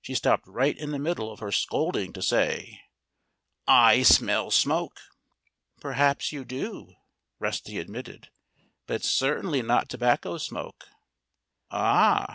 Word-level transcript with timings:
She 0.00 0.14
stopped 0.14 0.46
right 0.48 0.74
in 0.74 0.90
the 0.90 0.98
middle 0.98 1.30
of 1.30 1.40
her 1.40 1.52
scolding 1.52 2.14
to 2.14 2.22
say, 2.22 2.80
"I 3.68 4.02
smell 4.04 4.50
smoke!" 4.50 4.98
"Perhaps 5.82 6.32
you 6.32 6.46
do," 6.46 6.94
Rusty 7.38 7.78
admitted. 7.78 8.30
"But 8.86 8.94
it's 9.00 9.10
certainly 9.10 9.60
not 9.60 9.90
tobacco 9.90 10.38
smoke." 10.38 10.88
"Ah!" 11.70 12.26